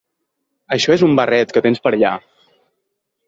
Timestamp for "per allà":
1.85-2.13